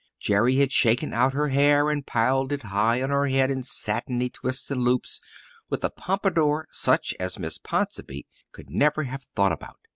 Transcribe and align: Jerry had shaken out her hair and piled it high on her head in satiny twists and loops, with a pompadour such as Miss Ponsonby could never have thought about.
Jerry 0.19 0.55
had 0.55 0.71
shaken 0.71 1.13
out 1.13 1.33
her 1.33 1.49
hair 1.49 1.91
and 1.91 2.03
piled 2.03 2.51
it 2.51 2.63
high 2.63 3.03
on 3.03 3.11
her 3.11 3.27
head 3.27 3.51
in 3.51 3.61
satiny 3.61 4.31
twists 4.31 4.71
and 4.71 4.81
loops, 4.81 5.21
with 5.69 5.83
a 5.83 5.91
pompadour 5.91 6.67
such 6.71 7.13
as 7.19 7.37
Miss 7.37 7.59
Ponsonby 7.59 8.25
could 8.51 8.71
never 8.71 9.03
have 9.03 9.25
thought 9.35 9.51
about. 9.51 9.77